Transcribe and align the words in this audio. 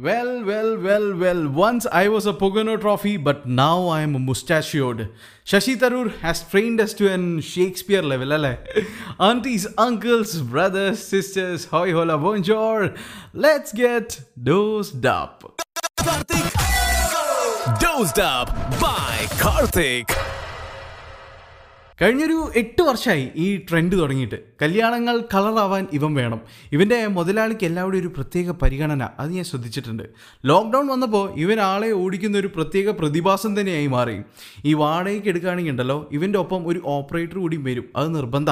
Well, 0.00 0.44
well, 0.44 0.78
well, 0.78 1.16
well. 1.16 1.48
Once 1.48 1.84
I 1.90 2.06
was 2.06 2.24
a 2.24 2.32
Pogono 2.32 2.80
trophy, 2.80 3.16
but 3.16 3.48
now 3.48 3.88
I 3.88 4.02
am 4.02 4.14
a 4.14 4.20
mustachioed. 4.20 5.08
Shashi 5.44 5.76
Tharoor 5.76 6.16
has 6.20 6.48
trained 6.48 6.80
us 6.80 6.94
to 6.94 7.10
an 7.12 7.40
Shakespeare 7.40 8.00
level, 8.00 8.32
alle. 8.32 8.58
Aunties, 9.18 9.66
uncles, 9.76 10.40
brothers, 10.40 11.04
sisters, 11.04 11.64
hoy 11.64 11.90
hola, 11.90 12.16
bonjour. 12.16 12.94
Let's 13.32 13.72
get 13.72 14.20
dosed 14.40 15.04
up. 15.04 15.60
Dosed 17.80 18.20
up 18.20 18.54
by 18.78 19.26
Karthik. 19.42 20.27
കഴിഞ്ഞൊരു 22.02 22.52
എട്ട് 22.56 22.82
വർഷമായി 22.82 23.28
ഈ 23.36 23.56
trend 23.70 23.98
തുടങ്ങിയിട്ട്. 23.98 24.36
കല്യാണങ്ങൾ 24.62 25.20
കളറാവാൻ 25.34 25.86
ഇവൻ 25.92 26.14
വേണം. 26.14 26.40
ഇവന്റെ 26.72 27.06
മുതലാളിക്ക് 27.06 27.66
എല്ലാവരുടെയും 27.66 28.00
ഒരു 28.00 28.08
പ്രത്യേക 28.08 28.50
പരിഗണന 28.50 29.08
അത് 29.18 29.30
ഞാൻ 29.32 29.44
ശ്രദ്ധിച്ചിട്ടുണ്ട്. 29.44 30.02
ലോക്ക്ഡൗൺ 30.46 30.86
വന്നപ്പോൾ 30.86 31.30
ഇവൻ 31.36 31.60
ആളെ 31.60 31.90
ഓടിക്കുന്ന 31.90 32.38
ഒരു 32.38 32.46
പ്രത്യേക 32.46 32.90
പ്രതിഭാസം 32.90 33.60
തന്നെയായി 33.60 33.86
മാറി. 33.86 34.22
ഈ 34.64 34.74
വാടകയ്ക്ക് 34.74 35.28
എടുക്കുകയാണെങ്കിൽ 35.28 35.70
ഉണ്ടല്ലോ 35.70 36.08
ഇവന്റെ 36.12 36.38
ഒപ്പം 36.38 36.68
ഒരു 36.68 36.82
ഓപ്പറേറ്റർ 36.84 37.38
കൂടി 37.38 37.56
വരും. 37.56 37.84
അത് 37.96 38.14
നിർബന്ധ. 38.14 38.50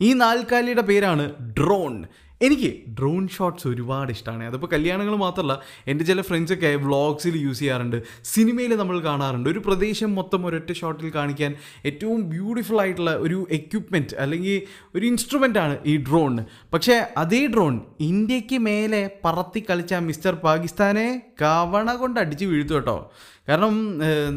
ഈ 0.00 0.12
നാൽക്കാലിയുടെ 0.12 0.82
പേരാണ് 0.82 1.32
ഡ്രോൺ 1.58 2.04
എനിക്ക് 2.40 2.82
ഡ്രോൺ 2.98 3.28
ഷോട്ട്സ് 3.28 3.68
ഒരുപാട് 3.68 4.10
ഇഷ്ടമാണ് 4.10 4.44
അതിപ്പോൾ 4.44 4.66
കല്യാണങ്ങൾ 4.66 5.16
മാത്രമല്ല 5.16 5.60
എന്റെ 5.86 6.04
ചില 6.04 6.20
ഫ്രണ്ട്സൊക്കെ 6.20 6.76
വ്ളോഗ്സിൽ 6.76 7.36
യൂസ് 7.36 7.58
ചെയ്യാറുണ്ട് 7.58 8.02
സിനിമയിൽ 8.24 8.76
നമ്മൾ 8.76 9.00
കാണാറുണ്ട്. 9.00 9.50
ഒരു 9.50 9.58
പ്രദേശം 9.58 10.14
മൊത്തം 10.14 10.46
ഒരൊറ്റ 10.46 10.72
ഷോട്ടിൽ 10.72 11.14
കാണിക്കാൻ 11.14 11.54
ഏറ്റവും 11.86 12.30
ബ്യൂട്ടിഫുൾ 12.30 12.80
ആയിട്ടുള്ള 12.80 13.16
ഒരു 13.16 13.46
എക്യുപ്മെന്റ് 13.50 14.14
അല്ലെങ്കിൽ 14.18 14.62
ഒരു 14.94 15.06
ഇൻസ്ട്രുമെന്റ് 15.06 15.58
ആണ് 15.58 15.78
ഈ 15.86 15.96
ഡ്രോൺ 15.96 16.44
പക്ഷേ 16.72 17.06
അതേ 17.16 17.46
ഡ്രോൺ 17.46 17.80
ഇന്ത്യയ്ക്ക് 18.00 18.58
മേലെ 18.58 19.10
പറത്തി 19.24 19.64
കളിച്ച 19.70 19.94
മിസ്റ്റർ 19.94 20.34
പാകിസ്ഥാനെ 20.34 21.22
കവണ 21.42 21.94
കൊണ്ട് 21.94 22.20
അടിച്ച് 22.20 22.44
വീഴ്ത്തു 22.44 22.74
കേട്ടോ. 22.74 23.12
കാരണം 23.48 23.74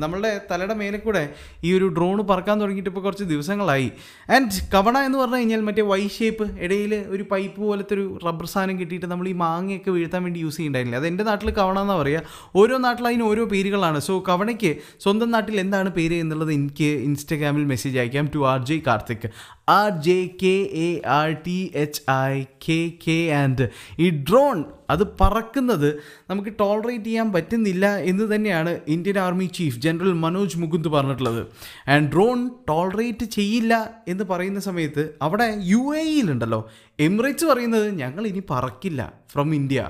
നമ്മളുടെ 0.04 0.32
തലയുടെ 0.52 0.76
മേലെ 0.82 0.98
കൂടെ 0.98 1.24
ഈ 1.64 1.72
ഒരു 1.78 1.88
ഡ്രോണ് 1.96 2.22
പറക്കാൻ 2.32 2.56
തുടങ്ങിയിട്ട് 2.62 2.92
ഇപ്പോൾ 2.92 3.04
കുറച്ച് 3.08 3.26
ദിവസങ്ങളായി. 3.32 3.88
ആൻഡ് 4.36 4.60
കവണ 4.76 4.98
എന്ന് 5.08 5.18
പറഞ്ഞു 5.18 5.40
കഴിഞ്ഞാൽ 5.42 5.62
മറ്റേ 5.70 5.84
വൈ 5.92 6.02
ഷേപ്പ് 6.18 6.46
ഇടയിൽ 6.66 6.94
ഒരു 7.16 7.24
പൈപ്പ് 7.32 7.60
പോലത്തെ 7.68 7.94
ഒരു 7.98 8.06
റബ്ബർ 8.28 8.48
സാധനം 8.54 8.80
കിട്ടിയിട്ട് 8.80 9.06
നമ്മൾ 9.06 9.28
ഈ 9.30 9.36
മാങ്ങയൊക്കെ 9.44 9.92
വീഴ്ത്താൻ 9.92 10.24
വേണ്ടി 10.28 10.40
യൂസ് 10.46 10.58
ചെയ്യുന്നുണ്ടായില്ല 10.58 11.02
അത് 11.02 11.08
എന്റെ 11.12 11.26
നാട്ടിൽ 11.30 11.52
കവണ 11.60 11.78
എന്നാണ് 11.86 12.02
പറയുക 12.02 12.22
ഓരോ 12.62 12.78
നാട്ടിൽ 12.88 13.08
അതിന് 13.08 13.26
ഓരോ 13.32 13.46
പേരുകളാണ്. 13.46 14.00
സോ 14.00 14.14
കവണയ്ക്ക് 14.30 14.72
സ്വന്തം 15.06 15.32
നാട്ടിൽ 15.32 15.60
എന്താണ് 15.66 15.90
പേര് 16.00 16.18
എന്നുള്ളത് 16.24 16.54
എനിക്ക് 16.60 16.90
ഇൻസ്റ്റാഗ്രാമിൽ 17.10 17.66
മെസ്സേജ് 17.74 18.00
അയക്കാം 18.04 18.30
to 18.36 18.42
R 18.52 18.60
J 18.66 18.78
Karthik 18.88 19.28
R 19.74 19.90
J 20.06 20.20
K 20.42 20.56
A 20.84 20.90
R 21.16 21.32
T 21.46 21.58
H 21.84 22.02
I 22.30 22.36
K 22.66 22.80
K 23.06 23.18
and 23.42 23.66
ഈ 24.00 24.10
ഡ്രോൺ 24.28 24.58
അത് 24.90 25.04
പറക്കുന്നത് 25.20 25.88
നമുക്ക് 26.30 26.52
ടോളറേറ്റ് 26.60 27.06
ചെയ്യാൻ 27.06 27.28
പറ്റുന്നില്ല 27.36 27.86
എന്ന് 28.10 28.26
തന്നെയാണ് 28.32 28.72
Indian 28.88 29.18
army 29.20 29.48
chief 29.58 29.80
general 29.80 30.14
Manoj 30.24 30.58
Mukund 30.58 30.90
പറഞ്ഞിട്ടുള്ളത്. 30.96 31.42
ആൻഡ് 31.88 32.10
ഡ്രോൺ 32.14 32.40
ടോളറേറ്റ് 32.70 33.26
ചെയ്യില്ല 33.38 33.74
എന്ന് 34.08 34.26
പറയുന്ന 34.32 34.62
സമയത്ത് 34.68 35.06
അവിടെ 35.22 35.48
യു 35.72 35.84
എ 35.96 36.04
ഇയിലുണ്ടല്ലോ 36.10 36.62
എമിറേറ്റ്സ് 37.08 37.46
പറയുന്നത് 37.52 37.88
ഞങ്ങൾ 38.02 38.24
ഇനി 38.32 38.42
പറക്കില്ല 38.50 39.02
ഫ്രം 39.34 39.50
ഇന്ത്യ. 39.60 39.82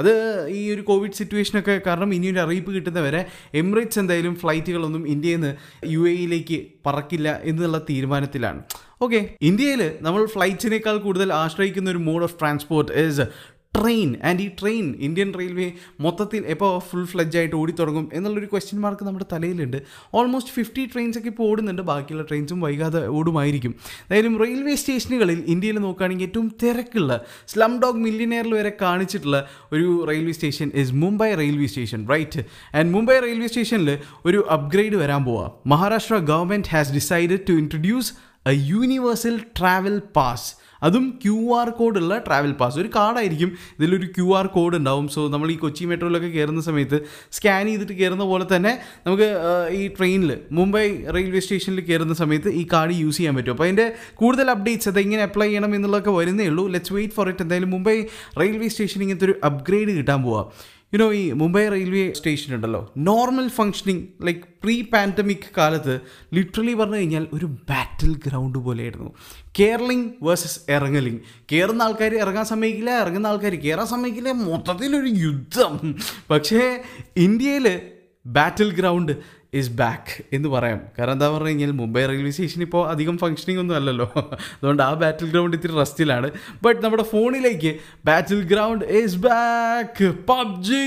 അത് 0.00 0.12
ഈ 0.58 0.60
ഒരു 0.74 0.82
കോവിഡ് 0.88 1.18
സിറ്റുവേഷനൊക്കെ 1.20 1.74
കാരണം 1.86 2.10
ഇനിയൊരു 2.14 2.40
അറിയിപ്പ് 2.44 2.70
കിട്ടുന്നവരെ 2.76 3.20
എമിറേറ്റ്സ് 3.60 3.98
എന്തായാലും 4.02 4.34
ഫ്ലൈറ്റുകളൊന്നും 4.42 5.02
ഇന്ത്യയിൽ 5.14 5.40
നിന്ന് 5.40 5.52
യു 5.94 6.02
എയിലേക്ക് 6.12 6.58
പറക്കില്ല 6.86 7.28
എന്നുള്ള 7.50 7.78
തീരുമാനത്തിലാണ്. 7.90 8.62
ഓക്കെ 9.04 9.20
ഇന്ത്യയിൽ 9.42 9.80
നമ്മൾ 10.06 10.22
ഫ്ലൈറ്റ്സിനേക്കാൾ 10.34 10.96
കൂടുതൽ 11.06 11.28
ആശ്രയിക്കുന്ന 11.32 11.90
ഒരു 11.90 12.00
mode 12.08 12.24
of 12.26 12.36
transport 12.40 12.92
is 13.02 13.24
train 13.74 14.16
and 14.22 14.42
ഈ 14.42 14.48
ട്രെയിൻ 14.60 14.94
ഇന്ത്യൻ 15.00 15.34
റെയിൽവേ 15.38 15.72
മൊത്തത്തിൽ 16.00 16.42
എപ്പോൾ 16.46 16.78
ഫുൾ 16.78 17.04
ഫ്ലഡ്ജ് 17.04 17.38
ആയിട്ട് 17.38 17.56
ഓടിത്തുടങ്ങും 17.56 18.08
എന്നുള്ളൊരു 18.12 18.46
ക്വസ്റ്റ്യൻ 18.46 18.80
മാർക്ക് 18.80 19.04
നമ്മുടെ 19.04 19.26
തലയിലുണ്ട്. 19.32 19.82
ഓൾമോസ്റ്റ് 20.14 20.52
ഫിഫ്റ്റി 20.52 20.84
ട്രെയിൻസ് 20.92 21.18
ഒക്കെ 21.18 21.28
ഇപ്പോൾ 21.28 21.50
ഓടുന്നുണ്ട്. 21.50 21.82
ബാക്കിയുള്ള 21.82 22.24
ട്രെയിൻസും 22.28 22.60
വൈകാതെ 22.60 23.06
ഓടുമായിരിക്കും. 23.06 23.74
എന്തായാലും 24.02 24.44
റെയിൽവേ 24.44 24.74
സ്റ്റേഷനുകളിൽ 24.74 25.44
ഇന്ത്യയിൽ 25.46 25.78
നോക്കുകയാണെങ്കിൽ 25.78 26.24
ഏറ്റവും 26.24 26.54
തിരക്കുള്ള 26.62 27.24
സ്ലം 27.48 27.80
ഡോഗ് 27.80 27.96
മില്ലിനെയറിൽ 27.96 28.54
വരെ 28.54 28.72
കാണിച്ചിട്ടുള്ള 28.82 29.48
ഒരു 29.72 30.06
railway 30.08 30.32
station 30.32 30.70
is 30.74 30.92
Mumbai 30.92 31.34
railway 31.34 31.66
station 31.66 32.08
right 32.08 32.42
and 32.74 32.94
Mumbai 32.94 33.18
railway 33.18 33.46
സ്റ്റേഷനിൽ 33.46 33.98
ഒരു 34.26 34.46
അപ്ഗ്രേഡ് 34.50 34.94
വരാൻ 34.94 35.24
പോവാം. 35.24 35.50
Maharashtra 35.66 36.16
government 36.16 36.68
has 36.68 36.92
decided 36.92 37.40
to 37.48 37.52
introduce 37.52 38.12
universal 38.50 39.40
travel 39.58 39.98
pass 40.16 40.62
അതും 40.86 41.18
ക്യു 41.24 41.56
ആർ 41.56 41.70
കോഡുള്ള 41.70 42.18
ട്രാവൽ 42.18 42.52
പാസ് 42.52 42.78
ഒരു 42.78 42.88
കാർഡായിരിക്കും. 42.96 43.50
ഇതിലൊരു 43.78 44.06
ക്യു 44.06 44.36
ആർ 44.38 44.46
കോഡ് 44.46 44.76
ഉണ്ടാവും. 44.76 45.08
സോ 45.08 45.28
നമ്മൾ 45.28 45.50
ഈ 45.50 45.54
കൊച്ചി 45.54 45.84
മെട്രോയിലൊക്കെ 45.84 46.28
കയറുന്ന 46.28 46.60
സമയത്ത് 46.60 46.98
സ്കാൻ 47.32 47.66
ചെയ്തിട്ട് 47.66 47.92
കയറുന്ന 47.92 48.24
പോലെ 48.24 48.46
തന്നെ 48.56 48.72
നമുക്ക് 49.06 49.28
ഈ 49.70 49.88
ട്രെയിനിൽ 49.88 50.38
മുംബൈ 50.52 51.04
റെയിൽവേ 51.16 51.40
സ്റ്റേഷനിൽ 51.40 51.80
കയറുന്ന 51.80 52.14
സമയത്ത് 52.14 52.48
ഈ 52.48 52.66
കാർഡ് 52.72 52.92
യൂസ് 52.92 53.16
ചെയ്യാൻ 53.16 53.36
പറ്റും. 53.36 53.52
അപ്പോൾ 53.52 53.64
അതിന്റെ 53.64 53.94
കൂടുതൽ 54.14 54.50
അപ്ഡേറ്റ്സ് 54.50 54.88
അത് 54.88 55.00
എങ്ങനെ 55.00 55.22
അപ്ലൈ 55.22 55.46
ചെയ്യണം 55.46 55.74
എന്നുള്ളതൊക്കെ 55.74 56.10
വരുന്നേ 56.10 56.46
ഉള്ളൂ. 56.46 56.68
ലെറ്റ്സ് 56.68 56.92
വെയിറ്റ് 56.92 57.14
ഫോർ 57.14 57.28
ഇറ്റ് 57.28 57.42
എന്തായാലും 57.42 57.70
മുംബൈ 57.70 57.96
റെയിൽവേ 58.42 58.68
സ്റ്റേഷൻ 58.68 59.02
ഇങ്ങനത്തെ 59.02 59.24
ഒരു 59.24 59.36
അപ്ഗ്രേഡ് 59.44 59.88
കിട്ടാൻ 59.88 60.22
പോവാം. 60.22 60.48
യുനോ 60.94 61.12
ഈ 61.12 61.32
മുംബൈ 61.32 61.68
റെയിൽവേ 61.68 62.12
സ്റ്റേഷൻ 62.12 62.54
ഉണ്ടല്ലോ. 62.54 62.92
Normal 62.96 63.48
functioning 63.48 64.06
like 64.22 64.40
pre 64.40 64.82
pandemic 64.82 65.38
കാലത്ത് 65.58 66.00
ലിറ്ററലി 66.34 66.74
പറഞ്ഞു 66.74 66.96
കഴിഞ്ഞാൽ 66.96 67.26
ഒരു 67.32 67.46
ബാറ്റിൽ 67.46 68.16
ഗ്രൗണ്ട് 68.16 68.58
പോലെയായിരുന്നു. 68.58 69.10
കേരളിംഗ് 69.60 70.12
വേഴ്സസ് 70.22 70.60
ഇറങ്ങലിംഗ്. 70.70 71.20
കയറുന്ന 71.52 71.82
ആൾക്കാർ 71.82 72.14
ഇറങ്ങാൻ 72.14 72.44
സമ്മതിക്കില്ല 72.44 72.98
ഇറങ്ങുന്ന 73.00 73.26
ആൾക്കാർ 73.26 73.54
കയറാൻ 73.54 73.86
സമ്മതിക്കില്ല. 73.86 74.32
മൊത്തത്തിലൊരു 74.32 75.08
യുദ്ധം. 75.08 75.94
പക്ഷേ 76.30 76.82
ഇന്ത്യയിൽ 77.16 77.80
ബാറ്റിൽ 78.26 78.70
ഗ്രൗണ്ട് 78.74 79.41
ഇസ് 79.60 79.70
ബാക്ക് 79.80 80.12
എന്ന് 80.36 80.48
പറയാം. 80.48 80.78
കാരണം 80.98 81.14
എന്താ 81.16 81.26
പറഞ്ഞു 81.32 81.48
കഴിഞ്ഞാൽ 81.48 81.72
മുംബൈ 81.80 82.02
റെയിൽവേ 82.10 82.30
സ്റ്റേഷൻ 82.36 82.60
ഇപ്പോൾ 82.66 82.82
അധികം 82.92 83.16
ഫങ്ഷനിങ് 83.22 83.60
ഒന്നും 83.62 83.76
അല്ലല്ലോ. 83.78 84.06
അതുകൊണ്ട് 84.58 84.82
ആ 84.86 84.92
ബാറ്റിൽ 85.02 85.28
ഗ്രൗണ്ട് 85.32 85.56
ഇത്തിരി 85.56 85.74
റസ്റ്റിലാണ് 85.80 86.28
ബട്ട് 86.64 86.80
നമ്മുടെ 86.84 87.04
ഫോണിലേക്ക് 87.12 87.72
battle 88.08 88.40
ground 88.52 88.84
is 89.00 89.18
back 89.26 90.08
PUBG 90.30 90.82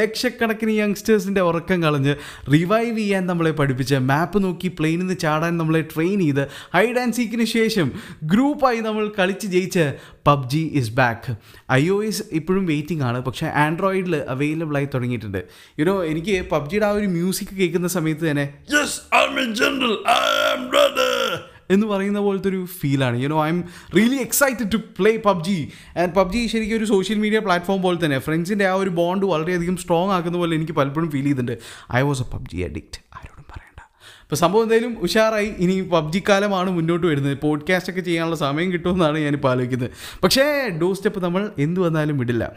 ലക്ഷക്കണക്കിന് 0.00 0.76
യങ്സ്റ്റേഴ്സിന്റെ 0.82 1.44
ഉറക്കം 1.50 1.82
കളഞ്ഞ് 1.82 2.14
റിവൈവ് 2.54 2.96
ചെയ്യാൻ 2.98 3.26
നമ്മളെ 3.32 3.52
പഠിപ്പിച്ച 3.60 3.94
മാപ്പ് 4.12 4.44
നോക്കി 4.44 4.70
പ്ലെയിനിൽ 4.80 5.04
നിന്ന് 5.04 5.18
ചാടാൻ 5.24 5.54
നമ്മളെ 5.62 5.82
ട്രെയിൻ 5.94 6.18
ചെയ്ത് 6.26 6.44
ഹൈഡ് 6.76 6.98
ആൻഡ് 7.04 7.16
സീക്കിന് 7.20 7.44
ശേഷം 7.56 7.90
ഗ്രൂപ്പായി 8.32 8.80
നമ്മൾ 8.88 9.06
കളിച്ച് 9.18 9.46
ജയിച്ച് 9.46 9.86
PUBG 10.28 10.62
is 10.80 10.92
back 10.92 11.32
I 11.72 11.82
O 11.88 11.96
S 12.04 12.24
ഇപ്പോഴും 12.38 12.64
വെയിറ്റിംഗ് 12.66 13.04
ആണ്. 13.08 13.18
പക്ഷേ 13.24 13.46
ആൻഡ്രോയിഡിൽ 13.64 14.16
അവൈലബിൾ 14.34 14.76
ആയി 14.76 14.88
തുടങ്ങിയിട്ടുണ്ട്. 14.94 15.40
യുനോ 15.80 15.94
എനിക്ക് 16.04 16.34
പബ്ജിയുടെ 16.52 16.86
ആ 16.86 16.90
ഒരു 16.90 17.06
മ്യൂസിക് 17.06 17.54
കേൾക്കുന്ന 17.60 17.88
തന്നെ 18.12 18.54
yes 18.74 19.00
I'm 19.24 19.54
general 19.54 19.98
I 20.08 20.50
am 20.52 20.70
എന്ന് 21.70 21.86
പറയുന്ന 21.86 22.20
പോലത്തെ 22.20 22.48
ഒരു 22.48 22.64
ഫീലാണ് 22.64 23.22
you 23.22 23.28
know 23.28 23.44
I'm 23.48 23.64
really 23.96 24.16
excited 24.16 24.72
to 24.72 24.76
play 24.76 25.16
PUBG 25.16 25.68
and 25.96 26.12
PUBG 26.14 26.46
ശരിക്കും 26.46 26.76
ഒരു 26.76 26.84
സോഷ്യൽ 26.84 27.18
മീഡിയ 27.18 27.38
പ്ലാറ്റ്ഫോം 27.38 27.82
പോലെ 27.82 28.04
തന്നെ. 28.04 28.18
ഫ്രണ്ട്സിന്റെ 28.18 28.66
ആ 28.66 28.74
ഒരു 28.74 28.90
ബോണ്ട് 28.90 29.26
വളരെയധികം 29.26 29.76
സ്ട്രോങ് 29.76 30.10
ആക്കുന്ന 30.10 30.38
പോലെ 30.38 30.56
എനിക്ക് 30.56 30.72
പലപ്പോഴും 30.72 31.10
ഫീൽ 31.10 31.22
ചെയ്തിട്ടുണ്ട്. 31.22 31.58
I 31.94 32.00
was 32.00 32.22
a 32.22 32.24
PUBG 32.24 32.56
addict 32.56 33.05
അപ്പോൾ 34.26 34.36
സംഭവം 34.36 34.62
എന്തായാലും 34.62 34.98
ഉഷാറായി. 34.98 35.52
ഇനി 35.58 35.80
പബ്ജി 35.80 36.22
കാലമാണ് 36.28 36.70
മുന്നോട്ട് 36.70 37.06
വരുന്നത്. 37.06 37.38
പോഡ്കാസ്റ്റ് 37.38 37.90
ഒക്കെ 37.90 38.00
ചെയ്യാനുള്ള 38.00 38.36
സമയം 38.36 38.72
കിട്ടുമെന്നാണ് 38.72 39.18
ഞാനിപ്പോൾ 39.18 39.50
ആലോചിക്കുന്നത്. 39.50 39.90
പക്ഷേ 40.22 40.68
ഡോ 40.82 40.94
സ്റ്റെപ്പ് 40.94 41.20
നമ്മൾ 41.24 41.50
എന്ത് 41.58 41.80
വന്നാലും 41.80 42.18
വിടില്ല. 42.18 42.52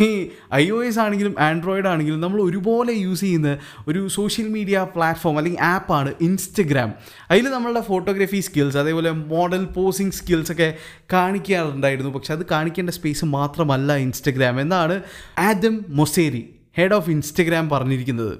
ഈ 0.00 0.28
ഐ 0.54 0.70
ഒ 0.70 0.84
എസ് 0.84 0.98
ആണെങ്കിലും 0.98 1.34
ആൻഡ്രോയിഡ് 1.38 1.86
ആണെങ്കിലും 1.86 2.20
നമ്മൾ 2.20 2.42
ഒരുപോലെ 2.42 2.92
യൂസ് 2.92 3.20
ചെയ്യുന്ന 3.20 3.58
ഒരു 3.88 4.08
സോഷ്യൽ 4.08 4.48
മീഡിയ 4.48 4.86
പ്ലാറ്റ്ഫോം 4.96 5.38
അല്ലെങ്കിൽ 5.38 5.62
ആപ്പാണ് 5.62 6.14
ഇൻസ്റ്റഗ്രാം 6.20 6.94
അതിൽ 7.30 7.50
നമ്മളുടെ 7.50 7.80
ഫോട്ടോഗ്രാഫി 7.80 8.40
സ്കിൽസ് 8.40 8.76
അതേപോലെ 8.76 9.10
മോഡൽ 9.10 9.64
പോസിങ് 9.64 10.10
സ്കിൽസ് 10.10 10.52
ഒക്കെ 10.52 10.74
കാണിക്കാറുണ്ടായിരുന്നു. 11.12 12.10
പക്ഷെ 12.10 12.32
അത് 12.32 12.46
കാണിക്കേണ്ട 12.50 12.90
സ്പേസ് 12.90 13.24
മാത്രമല്ല 13.24 13.96
ഇൻസ്റ്റഗ്രാം 13.96 14.60
എന്നാണ് 14.60 15.02
Adam 15.38 15.84
Mosseri 15.88 16.54
head 16.78 16.94
of 16.94 17.10
Instagram 17.10 17.68
പറഞ്ഞിരിക്കുന്നത്. 17.68 18.38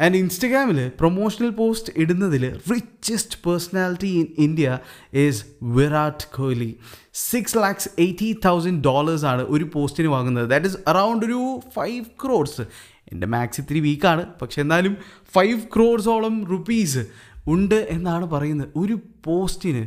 ആൻഡ് 0.00 0.16
ഇൻസ്റ്റഗ്രാമിൽ 0.16 0.88
promotional 0.88 1.50
post 1.50 1.92
ഇടുന്നതിൽ 1.96 2.60
richest 2.70 3.38
personality 3.46 4.06
in 4.06 4.26
India 4.38 4.78
is 5.14 5.44
Virat 5.62 6.36
Kohli 6.36 6.78
six 7.14 7.56
lakhs 7.56 7.88
eighty 7.98 8.40
thousand 8.44 8.84
dollars 8.84 9.24
ആണ് 9.24 9.42
ഒരു 9.42 9.70
പോസ്റ്റിന് 9.74 10.08
വാങ്ങുന്നത്. 10.08 10.50
ദാറ്റ് 10.50 10.66
ഇസ് 10.66 10.76
അറൗണ്ട് 10.86 11.26
ഒരു 11.26 11.60
ഫൈവ് 11.74 12.04
ക്രോഡ്സ് 12.24 12.62
എന്റെ 13.12 13.26
മാക്സ് 13.26 13.60
ഇത്തിരി 13.60 13.80
വീക്കാണ് 13.80 14.26
പക്ഷെ 14.42 14.60
എന്നാലും 14.60 14.96
ഫൈവ് 15.34 15.60
ക്രോഡ്സോളം 15.76 16.44
റുപ്പീസ് 16.44 17.06
ഉണ്ട് 17.48 17.86
എന്നാണ് 17.90 18.30
പറയുന്നത്. 18.30 18.68
ഒരു 18.76 19.00
പോസ്റ്റിന് 19.24 19.86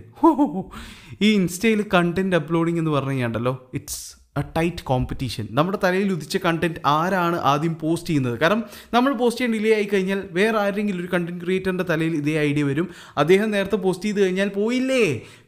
ഈ 1.22 1.34
ഇൻസ്റ്റയിൽ 1.34 1.86
കണ്ടന്റ് 1.94 2.36
അപ്ലോഡിങ് 2.36 2.78
എന്ന് 2.78 2.92
പറഞ്ഞു 2.92 3.10
കഴിഞ്ഞാൽ 3.10 3.56
ഇറ്റ്സ് 3.74 4.21
എ 4.40 4.42
ടൈറ്റ് 4.58 4.84
കോമ്പറ്റീഷൻ 4.84 5.46
നമ്മുടെ 5.58 5.78
തലയിൽ 5.84 6.14
ഉദിച്ച 6.14 6.38
കണ്ടന്റ് 6.38 6.80
ആരാണ് 6.86 7.38
ആദ്യം 7.52 7.74
പോസ്റ്റ് 7.82 8.10
ചെയ്യുന്നത്? 8.10 8.40
കാരണം 8.40 8.62
നമ്മൾ 8.94 9.12
പോസ്റ്റ് 9.14 9.42
ചെയ്യാൻ 9.42 9.56
ഡിലേ 9.58 9.72
ആയി 9.78 9.88
കഴിഞ്ഞാൽ 9.94 10.20
വേറെ 10.32 10.58
ആരെങ്കിലും 10.58 11.00
ഒരു 11.04 11.10
കണ്ടന്റ് 11.14 11.44
ക്രിയേറ്ററിന്റെ 11.44 11.84
തലയിൽ 11.90 12.14
ഇതേ 12.16 12.36
ഐഡിയ 12.40 12.64
വരും. 12.64 12.88
അദ്ദേഹം 13.18 13.52
നേരത്തെ 13.52 13.76
പോസ്റ്റ് 13.76 14.06
ചെയ്ത് 14.06 14.20
കഴിഞ്ഞാൽ 14.24 14.50
പോയില്ലേ? 14.50 15.04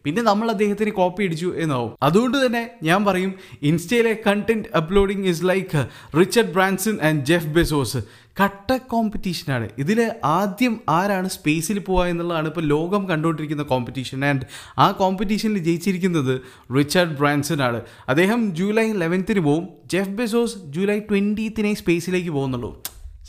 പിന്നെ 0.06 0.21
നമ്മൾ 0.21 0.50
അദ്ദേഹത്തിന് 0.51 0.91
കോപ്പി 0.91 1.24
അടിച്ചു 1.24 1.53
എന്നാവും. 1.57 1.91
അതുകൊണ്ട് 2.03 2.45
തന്നെ 2.45 2.63
ഞാൻ 2.83 3.06
പറയും 3.06 3.33
ഇൻസ്റ്റയിലെ 3.62 4.13
content 4.27 4.69
uploading 4.75 5.24
is 5.33 5.45
like 5.51 5.83
Richard 6.19 6.53
Branson 6.57 6.97
and 7.01 7.25
Jeff 7.25 7.53
Bezos 7.59 8.01
കട്ട 8.39 8.77
കോമ്പറ്റീഷനാണ് 8.77 9.69
ഇതിൽ 9.77 10.12
ആദ്യം 10.24 10.80
ആരാണ് 10.89 11.30
സ്പേസിൽ 11.30 11.80
പോവുക 11.80 12.06
എന്നുള്ളതാണ് 12.06 12.47
ഇപ്പോൾ 12.47 12.65
ലോകം 12.65 13.07
കണ്ടുകൊണ്ടിരിക്കുന്ന 13.07 13.63
കോമ്പറ്റീഷൻ 13.63 14.25
ആൻഡ് 14.25 14.45
ആ 14.77 14.91
കോമ്പറ്റീഷനിൽ 14.91 15.57
ജയിച്ചിരിക്കുന്നത് 15.57 16.41
റിച്ചാർഡ് 16.77 17.18
ബ്രാൻസൺ 17.18 17.62
ആണ്. 17.62 17.81
അദ്ദേഹം 18.09 18.56
ജൂലൈ 18.56 18.91
ലെവൻത്തിന് 18.91 19.39
പോവും. 19.39 19.68
ജെഫ് 19.85 20.09
ബെസോസ് 20.09 20.57
ജൂലൈ 20.57 21.00
ട്വന്റീത്തിനെ 21.00 21.74
സ്പേസിലേക്ക് 21.74 22.30
പോകുന്നുള്ളൂ. 22.30 22.71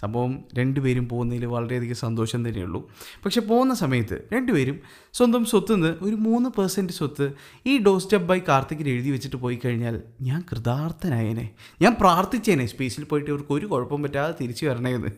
സംഭവം 0.04 0.32
രണ്ടുപേരും 0.58 1.06
പോകുന്നതിൽ 1.12 1.46
വളരെയധികം 1.56 1.98
സന്തോഷം 2.04 2.40
തന്നെയുള്ളൂ. 2.46 2.82
പക്ഷെ 3.24 3.40
പോകുന്ന 3.50 3.74
സമയത്ത് 3.82 4.18
രണ്ടുപേരും 4.34 4.78
സ്വന്തം 5.18 5.42
സ്വത്ത് 5.50 5.72
നിന്ന് 5.74 5.90
ഒരു 6.06 6.16
മൂന്ന് 6.26 6.48
പെർസെന്റ് 6.56 6.94
സ്വത്ത് 6.98 7.26
ഈ 7.70 7.72
ഡോ 7.86 7.92
സ്റ്റെപ്പ് 8.04 8.28
ബൈ 8.30 8.38
കാർത്തിക്കിന് 8.48 8.90
എഴുതി 8.94 9.10
വെച്ചിട്ട് 9.14 9.38
പോയി 9.44 9.58
കഴിഞ്ഞാൽ 9.64 9.96
ഞാൻ 10.28 10.40
കൃതാർത്ഥനായേനെ. 10.50 11.46
ഞാൻ 11.82 11.92
പ്രാർത്ഥിച്ചേനെ. 12.00 12.66
സ്പേസിൽ 12.72 13.04
പോയിട്ട് 13.10 13.30
ഇവർക്ക് 13.32 13.52
ഒരു 13.58 13.66
കുഴപ്പം 13.72 14.02
പറ്റാതെ 14.04 14.34
തിരിച്ചു 14.40 14.64
വരണേന്ന്. 14.68 15.10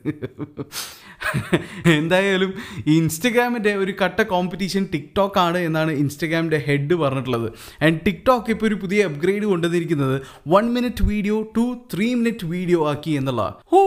എന്തായാലും 1.98 2.50
ഇൻസ്റ്റഗ്രാമിന്റെ 2.96 3.72
ഒരു 3.82 3.92
കട്ട 4.02 4.20
കോമ്പറ്റീഷൻ 4.32 4.82
ടിക്ടോക്ക് 4.94 5.40
ആണ് 5.44 5.58
എന്നാണ് 5.68 5.92
ഇൻസ്റ്റഗ്രാമിന്റെ 6.02 6.60
ഹെഡ് 6.66 6.96
പറഞ്ഞിട്ടുള്ളത്. 7.02 7.48
ആൻഡ് 7.86 8.00
ടിക്ടോക്ക് 8.06 8.50
ഇപ്പോൾ 8.56 8.68
ഒരു 8.70 8.78
പുതിയ 8.82 9.06
അപ്ഗ്രേഡ് 9.10 9.46
കൊണ്ടുവന്നിരിക്കുന്നത് 9.52 10.16
one 10.54 10.66
minute 10.76 11.04
video 11.12 11.38
to 11.56 11.66
three 11.94 12.08
minute 12.20 12.46
video 12.54 12.80
ആക്കി 12.92 13.14
എന്നുള്ള. 13.20 13.42
ഓ 13.78 13.82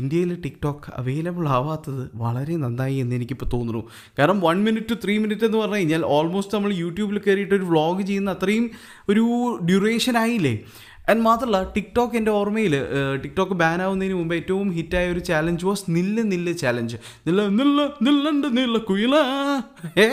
ഇന്ത്യയിൽ 0.00 0.32
ടിക്ടോക്ക് 0.44 0.92
അവൈലബിൾ 0.96 1.48
ആവാത്തത് 1.48 2.10
വളരെ 2.14 2.56
നന്നായി 2.56 2.94
എന്ന് 2.94 3.16
എനിക്കിപ്പോൾ 3.16 3.48
തോന്നുന്നു. 3.52 3.82
കാരണം 4.18 4.40
one 4.40 4.64
minute 4.64 4.90
to 4.90 4.94
three 5.04 5.18
minute 5.18 5.44
എന്ന് 5.44 5.58
പറഞ്ഞു 5.58 5.76
കഴിഞ്ഞാൽ 5.76 6.04
ഓൾമോസ്റ്റ് 6.16 6.54
നമ്മൾ 6.56 6.72
യൂട്യൂബിൽ 6.74 7.18
കയറിയിട്ട് 7.18 7.54
ഒരു 7.54 7.64
വ്ളോഗ് 7.64 8.02
ചെയ്യുന്ന 8.02 8.30
അത്രയും 8.30 8.70
ഒരു 9.08 9.24
ഡ്യൂറേഷൻ 9.62 10.16
ആയില്ലേ? 10.18 10.54
ആൻഡ് 11.10 11.22
മാത്രമല്ല 11.22 11.62
ടിക്ടോക്ക് 11.76 12.16
എന്റെ 12.16 12.30
ഓർമ്മയിൽ 12.30 12.74
ടിക്ടോക്ക് 13.22 13.52
ബാൻ 13.52 13.82
ആവുന്നതിന് 13.82 14.14
മുമ്പ് 14.14 14.34
ഏറ്റവും 14.34 14.72
ഹിറ്റായ 14.72 15.12
ഒരു 15.12 15.18
ചാലഞ്ച് 15.18 15.66
വാസ് 15.66 15.84
നില്ല് 15.88 16.22
നില്ല് 16.32 16.58
ചാലഞ്ച് 16.58 16.96
നില്ല 17.26 17.46
നില്ല 17.58 17.78
നില്ലണ്ട് 18.02 18.56
നില്ല 18.58 18.78
കുയില. 18.78 19.14
ഏ? 19.98 20.06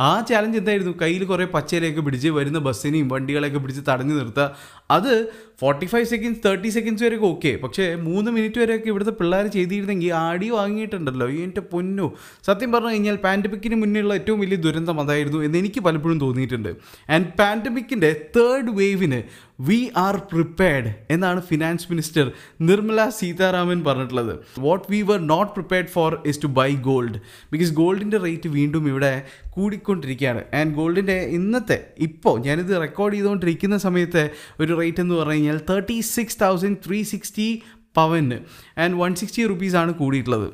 ആ 0.00 0.20
ചാലഞ്ച് 0.20 0.58
എന്തായിരുന്നു? 0.58 0.94
കയ്യിൽ 1.02 1.24
കുറേ 1.24 1.44
പച്ചയിലൊക്കെ 1.44 2.00
പിടിച്ച് 2.00 2.28
വരുന്ന 2.28 2.58
ബസ്സിനെയും 2.58 3.08
വണ്ടികളെയൊക്കെ 3.08 3.58
പിടിച്ച് 3.58 3.82
തടഞ്ഞു 3.88 4.14
നിർത്തുക 4.14 4.48
അത് 4.96 5.12
forty 5.60 5.86
five 5.92 6.06
seconds 6.10 6.40
thirty 6.44 6.68
seconds 6.74 7.04
വരെയൊക്കെ 7.04 7.26
ഓക്കെ 7.26 7.50
പക്ഷേ 7.62 7.86
മൂന്ന് 8.04 8.30
മിനിറ്റ് 8.36 8.58
വരെയൊക്കെ 8.62 8.88
ഇവിടുത്തെ 8.92 9.14
പിള്ളേർ 9.18 9.46
ചെയ്തിരുന്നെങ്കിൽ 9.56 10.12
ആടി 10.20 10.48
വാങ്ങിയിട്ടുണ്ടല്ലോ. 10.50 11.26
എന്റെ 11.44 11.62
പൊന്നു. 11.72 12.06
സത്യം 12.46 12.70
പറഞ്ഞു 12.72 12.92
കഴിഞ്ഞാൽ 12.94 13.16
പാൻഡമിക്കിന് 13.24 13.76
മുന്നേയുള്ള 13.82 14.14
ഏറ്റവും 14.14 14.40
വലിയ 14.40 14.58
ദുരന്തം 14.66 15.00
അതായിരുന്നു 15.00 15.40
എന്ന് 15.46 15.58
എനിക്ക് 15.58 15.80
പലപ്പോഴും 15.80 16.20
തോന്നിയിട്ടുണ്ട്. 16.20 16.70
ആൻഡ് 17.16 17.28
പാൻഡമിക്കിന്റെ 17.40 18.10
തേർഡ് 18.36 18.72
വേവിന് 18.80 19.20
വി 19.68 19.78
ആർ 20.04 20.16
പ്രിപ്പയർഡ് 20.32 20.90
എന്നാണ് 21.14 21.40
ഫിനാൻസ് 21.48 21.86
മിനിസ്റ്റർ 21.90 22.26
നിർമ്മല 22.68 23.00
സീതാരാമൻ 23.18 23.84
പറഞ്ഞിട്ടുള്ളത്. 23.88 24.34
What 24.66 24.86
we 24.92 25.00
were 25.10 25.18
not 25.32 25.52
prepared 25.52 25.92
for 25.96 26.18
is 26.32 26.42
to 26.42 26.50
buy 26.60 26.70
gold 26.88 27.20
because 27.52 27.74
ഗോൾഡിന്റെ 27.82 28.20
റേറ്റ് 28.26 28.48
വീണ്ടും 28.48 28.88
ഇവിടെ 28.88 29.12
കൂടിക്കൊണ്ടിരിക്കുകയാണ്. 29.56 30.42
ആൻഡ് 30.54 30.74
ഗോൾഡിന്റെ 30.74 31.18
ഇന്നത്തെ 31.38 31.78
ഇപ്പോൾ 32.08 32.36
ഞാനിത് 32.46 32.72
റെക്കോർഡ് 32.86 33.14
ചെയ്തുകൊണ്ടിരിക്കുന്ന 33.14 33.76
സമയത്തെ 33.86 34.24
ഒരു 34.60 34.72
റേറ്റ് 34.80 35.02
എന്ന് 35.04 35.14
പറഞ്ഞു 35.14 35.36
കഴിഞ്ഞാൽ 35.36 35.60
thirty 35.70 35.96
six 36.14 36.38
thousand 36.42 36.80
three 36.86 37.00
sixty 37.12 37.48
പവന് 37.96 38.38
ആൻഡ് 38.80 38.96
വൺ 39.02 39.14
സിക്സ്റ്റി 39.14 39.74
ആണ് 39.82 39.94
കൂടിയിട്ടുള്ളത്. 39.94 40.48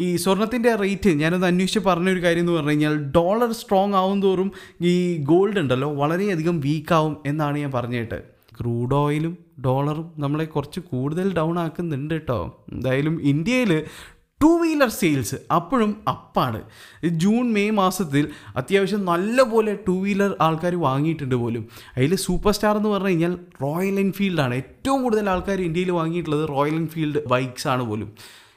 ഈ 0.00 0.06
സ്വർണത്തിന്റെ 0.16 0.70
റേറ്റ് 0.74 1.10
ഞാനൊന്ന് 1.22 1.46
അന്വേഷിച്ച് 1.46 1.80
പറഞ്ഞൊരു 1.88 2.20
കാര്യം 2.22 2.44
എന്ന് 2.44 2.52
പറഞ്ഞു 2.52 2.70
കഴിഞ്ഞാൽ 2.70 2.94
ഡോളർ 3.16 3.50
സ്ട്രോങ് 3.52 3.94
ആവും 3.94 4.18
തോറും 4.22 4.48
ഈ 4.82 4.94
ഗോൾഡ് 5.30 5.60
ഉണ്ടല്ലോ 5.60 5.88
വളരെയധികം 6.02 6.56
വീക്കാവും 6.60 7.16
എന്നാണ് 7.26 7.58
ഞാൻ 7.58 7.72
പറഞ്ഞിട്ട്. 7.72 8.18
ക്രൂഡ് 8.58 8.94
ഓയിലും 8.94 9.32
ഡോളറും 9.64 10.06
നമ്മളെ 10.16 10.44
കുറച്ച് 10.54 10.80
കൂടുതൽ 10.90 11.26
ഡൗൺ 11.32 11.54
ആക്കുന്നുണ്ട് 11.58 12.14
കേട്ടോ 12.14 12.40
എന്തായാലും 12.72 13.14
ഇന്ത്യയിൽ 13.22 13.72
ടു 14.44 14.60
വീലർ 14.62 14.88
സെയിൽസ് 14.88 15.36
അപ്പോഴും 15.52 15.96
അപ്പാണ് 16.08 16.62
ജൂൺ 17.04 17.52
മെയ് 17.52 17.70
മാസത്തിൽ 17.70 18.28
അത്യാവശ്യം 18.56 19.04
നല്ലപോലെ 19.04 19.78
ടു 19.88 19.92
വീലർ 19.92 20.36
ആൾക്കാർ 20.40 20.74
വാങ്ങിയിട്ടുണ്ട് 20.74 21.34
പോലും. 21.34 21.68
അതിൽ 21.96 22.14
സൂപ്പർ 22.16 22.52
സ്റ്റാർ 22.52 22.76
എന്ന് 22.76 22.88
പറഞ്ഞു 22.88 23.08
കഴിഞ്ഞാൽ 23.08 23.38
റോയൽ 23.62 24.00
എൻഫീൽഡാണ് 24.00 24.54
ഏറ്റവും 24.54 25.02
കൂടുതൽ 25.02 25.30
ആൾക്കാർ 25.30 25.60
ഇന്ത്യയിൽ 25.60 25.90
വാങ്ങിയിട്ടുള്ളത് 25.90 26.48
റോയൽ 26.48 26.74
എൻഫീൽഡ് 26.74 27.28
ബൈക്സ് 27.28 27.68
ആണ് 27.68 27.82
പോലും. 27.82 28.10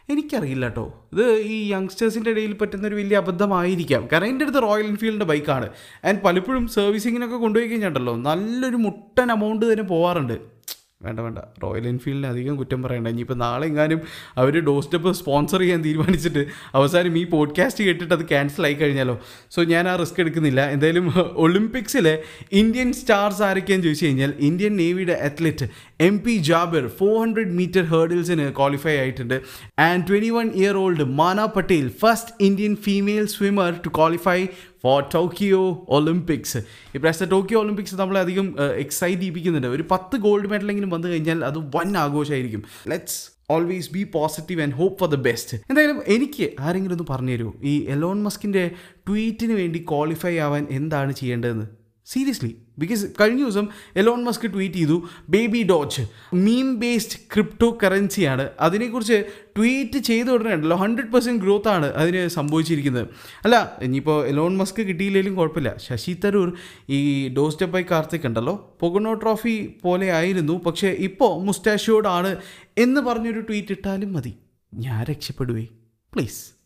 എനിക്കറിയില്ല 0.09 0.65
കേട്ടോ 0.65 1.05
ഇത് 1.13 1.37
ഈ 1.39 1.71
യങ്സ്റ്റേഴ്സിന്റെ 1.71 2.29
ഇടയിൽ 2.31 2.53
പറ്റുന്ന 2.53 2.87
ഒരു 2.87 2.95
വലിയ 2.95 3.17
അബദ്ധമായിരിക്കാം. 3.17 4.07
കാരണം 4.11 4.25
എന്റെ 4.25 4.45
അടുത്ത് 4.45 4.63
റോയൽ 4.63 4.85
എൻഫീൽഡിന്റെ 4.85 5.25
ബൈക്കാണ് 5.25 5.69
ആൻഡ് 6.05 6.21
പലപ്പോഴും 6.21 6.67
സർവീസിങ്ങിനൊക്കെ 6.67 7.35
കൊണ്ടുപോയി 7.35 7.69
കഴിഞ്ഞിട്ടുണ്ടല്ലോ. 7.69 8.15
നല്ലൊരു 8.15 8.75
മുട്ടൻ 8.75 9.31
എമൗണ്ട് 9.31 9.73
തന്നെ 9.73 9.83
പോവാറുണ്ട്. 9.83 10.56
വേണ്ട 11.01 11.19
വേണ്ട. 11.19 11.39
റോയൽ 11.63 11.87
എൻഫീൽഡിന് 11.87 12.25
അധികം 12.25 12.55
കുറ്റം 12.55 12.83
പറയണ്ട. 12.83 13.07
ഇനിയിപ്പോൾ 13.07 13.33
നാളെ 13.33 13.67
എങ്ങാനും 13.67 14.01
അവർ 14.37 14.59
ഡോസ്റ്റപ്പ് 14.59 15.11
സ്പോൺസർ 15.11 15.59
ചെയ്യാൻ 15.59 15.83
തീരുമാനിച്ചിട്ട് 15.83 16.45
അവസാനം 16.73 17.17
ഈ 17.17 17.23
പോഡ്കാസ്റ്റ് 17.25 17.83
കേട്ടിട്ട് 17.83 18.13
അത് 18.13 18.29
ക്യാൻസൽ 18.29 18.63
ആയി 18.63 18.73
കഴിഞ്ഞാലോ? 18.73 19.21
സോ 19.51 19.63
ഞാൻ 19.63 19.87
ആ 19.87 19.95
റിസ്ക് 19.95 20.19
എടുക്കുന്നില്ല. 20.19 20.69
എന്തായാലും 20.69 21.13
ഒളിമ്പിക്സിലെ 21.35 22.23
ഇന്ത്യൻ 22.51 22.93
സ്റ്റാർസ് 22.93 23.43
ആരൊക്കെയാന്ന് 23.43 23.85
ചോദിച്ചു 23.85 24.05
കഴിഞ്ഞാൽ 24.05 24.33
Indian 24.39 24.77
നേവിയുടെ 24.77 25.13
athlete 25.13 25.67
M 26.01 26.19
P 26.19 26.37
Jabir 26.37 26.87
four 26.87 27.21
hundred 27.21 27.51
metre 27.51 27.81
ഹേർഡിൽസിന് 27.81 28.53
qualify 28.53 28.95
ആയിട്ടുണ്ട്. 28.95 29.41
And 29.79 30.07
twenty 30.07 30.29
one 30.29 30.49
year 30.55 30.77
old 30.77 31.03
Maana 31.03 31.45
Patel 31.45 31.89
first 31.89 32.35
Indian 32.41 32.75
female 32.75 33.27
swimmer 33.27 33.73
to 33.85 33.87
qualify 33.87 34.45
for 34.83 34.99
Tokyo 35.15 35.85
Olympics 35.89 36.57
ഇപ്രാവശ്യത്തെ 36.95 37.31
ടോക്കിയോ 37.31 37.59
ഒളിമ്പിക്സ് 37.59 37.95
നമ്മളെ 37.95 38.19
അധികം 38.19 38.55
എക്സൈറ്റ് 38.73 39.21
ചെയ്യിപ്പിക്കുന്നുണ്ട്. 39.21 39.67
ഒരു 39.67 39.85
പത്ത് 39.91 40.17
ഗോൾഡ് 40.17 40.49
മെഡലെങ്കിലും 40.49 40.89
വന്നു 40.89 41.07
കഴിഞ്ഞാൽ 41.07 41.45
അത് 41.45 41.57
വൻ 41.57 41.97
ആഘോഷമായിരിക്കും. 41.97 42.63
Let's 42.87 43.19
always 43.51 43.91
be 43.93 44.03
positive 44.03 44.61
and 44.61 44.73
hope 44.73 44.99
for 44.99 45.09
the 45.09 45.15
best 45.15 45.57
എന്തായാലും 45.69 45.99
എനിക്ക് 46.07 46.47
ആരെങ്കിലും 46.59 46.95
ഒന്ന് 46.95 47.05
പറഞ്ഞു 47.09 47.33
തരൂ 47.33 47.53
ഈ 47.63 47.85
എലോൺ 47.89 48.23
മസ്കിന്റെ 48.23 48.71
ട്വീറ്റിന് 49.07 49.53
വേണ്ടി 49.53 49.85
ക്വാളിഫൈ 49.91 50.37
ആവാൻ 50.37 50.67
എന്താണ് 50.71 51.11
ചെയ്യേണ്ടതെന്ന്? 51.11 51.67
സീരിയസ്ലി 52.05 52.55
ബിക്കോസ് 52.77 53.05
കഴിഞ്ഞ 53.21 53.43
ദിവസം 53.43 53.67
എലോൺ 53.95 54.23
മസ്ക് 54.23 54.53
ട്വീറ്റ് 54.53 54.75
ചെയ്തു 54.75 55.07
baby 55.29 55.63
Doge 55.63 56.01
meme 56.33 56.79
based 56.79 57.19
crypto 57.33 57.77
കറൻസിയാണ് 57.83 58.49
അതിനെക്കുറിച്ച് 58.59 59.25
ട്വീറ്റ് 59.57 59.99
ചെയ്ത 59.99 60.29
ഉടനെ 60.29 60.53
ഉണ്ടല്ലോ 60.53 60.77
ഹൺഡ്രഡ് 60.77 61.11
പെർസെന്റ് 61.11 61.41
ഗ്രോത്ത് 61.41 61.67
ആണ് 61.67 61.85
അതിന് 61.93 62.27
സംഭവിച്ചിരിക്കുന്നത്. 62.27 63.07
അല്ല 63.43 63.77
ഇനിയിപ്പോൾ 63.81 64.27
എലോൺ 64.27 64.57
മസ്ക് 64.57 64.81
കിട്ടിയില്ലെങ്കിലും 64.81 65.35
കുഴപ്പമില്ല. 65.35 65.75
ശശി 65.77 66.17
തരൂർ 66.25 66.53
ഈ 66.89 67.29
ഡോസ് 67.29 67.63
ബൈ 67.63 67.83
കാർത്തിക് 67.91 68.25
ഉണ്ടല്ലോ. 68.25 68.77
പൊഗണോ 68.79 69.13
ട്രോഫി 69.13 69.73
പോലെ 69.83 70.11
ആയിരുന്നു. 70.11 70.53
പക്ഷേ 70.53 70.87
ഇപ്പോൾ 70.87 71.43
മുസ്റ്റാഷ്യോഡാണ് 71.43 72.35
എന്ന് 72.77 73.01
പറഞ്ഞൊരു 73.01 73.39
ട്വീറ്റ് 73.39 73.71
ഇട്ടാലും 73.71 74.13
മതി. 74.13 74.33
ഞാൻ 74.73 75.03
രക്ഷപ്പെടുവേ. 75.03 75.65
Please 76.13 76.57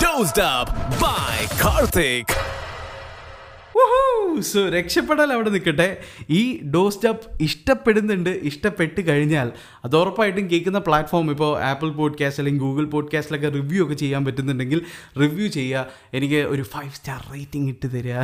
Dozed 0.00 0.38
up 0.38 0.68
by 1.02 1.36
Karthik. 1.60 2.47
So 4.40 4.68
രക്ഷപ്പെടാൻ 4.68 5.32
അവിടെ 5.32 5.50
നിൽക്കട്ടെ. 5.50 5.96
ഈ 6.30 6.62
ഡോസ്റ്റപ്പ് 6.62 7.42
ഇഷ്ടപ്പെടുന്നുണ്ട് 7.42 8.30
ഇഷ്ടപ്പെട്ട് 8.30 9.08
കഴിഞ്ഞാൽ 9.08 9.52
അത് 9.84 9.96
ഉറപ്പായിട്ടും 9.96 10.50
കേൾക്കുന്ന 10.50 10.78
പ്ലാറ്റ്ഫോം 10.78 11.30
ഇപ്പോൾ 11.30 11.62
ആപ്പിൾ 11.62 11.90
പോഡ്കാസ്റ്റ് 11.90 12.40
അല്ലെങ്കിൽ 12.40 12.62
ഗൂഗിൾ 12.62 12.84
പോഡ്കാസ്റ്റിലൊക്കെ 12.84 13.48
റിവ്യൂ 13.48 13.82
ഒക്കെ 13.82 13.94
ചെയ്യാൻ 13.94 14.24
പറ്റുന്നുണ്ടെങ്കിൽ 14.24 14.82
റിവ്യൂ 15.20 15.48
ചെയ്യുക. 15.48 15.86
എനിക്ക് 16.14 16.34
ഒരു 16.34 16.62
ഫൈവ് 16.62 16.90
സ്റ്റാർ 16.92 17.32
റേറ്റിംഗ് 17.34 17.68
ഇട്ട് 17.68 17.92
തരിക. 17.92 18.14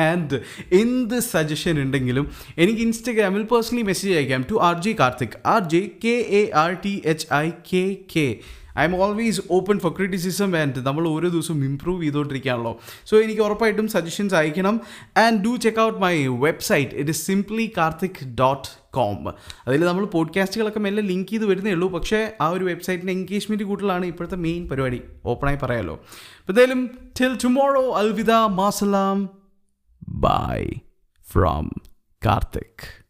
ആൻഡ് 0.00 0.40
എന്ത് 0.72 1.20
സജഷൻ 1.20 1.82
ഉണ്ടെങ്കിലും 1.82 2.30
എനിക്ക് 2.58 2.80
ഇൻസ്റ്റഗ്രാമിൽ 2.82 3.42
പേഴ്സണലി 3.42 3.82
മെസ്സേജ് 3.82 4.18
അയക്കാം 4.18 4.44
to 4.50 4.54
R 4.62 4.82
J 4.82 4.92
Karthik 5.00 5.38
R 5.46 5.68
J 5.68 5.90
K 6.04 6.08
A 6.08 6.50
R 6.54 6.76
T 6.84 7.02
H 7.04 7.26
I 7.34 7.50
K 7.50 7.96
K 8.16 8.36
I'm 8.84 8.96
always 8.96 9.40
open 9.50 9.78
for 9.78 9.92
criticism 9.96 10.58
and 10.58 10.78
നമ്മൾ 10.78 11.08
ഓരോ 11.08 11.28
ദിവസവും 11.28 11.64
ഇമ്പ്രൂവ് 11.64 12.02
ചെയ്തുകൊണ്ടിരിക്കുകയാണല്ലോ. 12.02 12.80
സോ 13.06 13.16
എനിക്ക് 13.16 13.42
ഉറപ്പായിട്ടും 13.42 13.88
സജഷൻസ് 13.88 14.34
അയക്കണം. 14.34 14.80
And 15.16 15.44
do 15.44 15.56
check 15.56 15.80
out 15.80 15.98
my 15.98 16.26
website 16.26 16.92
it 16.94 17.10
is 17.10 17.26
simply 17.26 17.72
Karthik 17.76 18.24
dot 18.26 18.68
com 18.90 19.28
അതിൽ 19.66 19.84
നമ്മൾ 19.84 20.04
പോഡ്കാസ്റ്റുകളൊക്കെ 20.04 20.78
മെല്ലെ 20.78 21.02
link 21.02 21.28
ചെയ്ത് 21.28 21.46
വരുന്നേ 21.46 21.70
ഉള്ളൂ. 21.70 21.88
പക്ഷേ 21.88 22.32
ആ 22.40 22.48
ഒരു 22.48 22.64
വെബ്സൈറ്റിന്റെ 22.64 23.12
എൻഗേജ്മെന്റ് 23.12 23.64
കൂട്ടിലാണ് 23.64 24.06
ഇപ്പോഴത്തെ 24.06 24.36
മെയിൻ 24.36 24.68
പരിപാടി. 24.68 25.00
ഓപ്പണായി 25.24 25.58
പറയാമല്ലോ 25.62 26.00
എന്തായാലും 26.48 26.90
ടിൽ 27.20 27.38
ടുമോറോ 27.44 27.92
അൽവിദ 27.92 28.30
മാസലാം. 28.30 29.28
Bye 30.08 30.70
from 31.32 31.70
Karthik 32.26 33.00